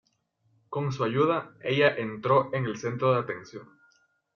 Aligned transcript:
Con 0.67 0.91
su 0.91 1.03
ayuda, 1.03 1.51
ella 1.61 1.95
entró 1.95 2.49
en 2.55 2.65
el 2.65 2.79
centro 2.79 3.13
de 3.13 3.19
atención. 3.19 3.69